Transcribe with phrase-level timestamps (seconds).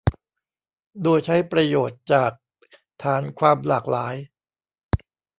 [1.03, 2.31] โดยใช้ประโยชน์จาก
[3.03, 4.15] ฐานความหลากหลาย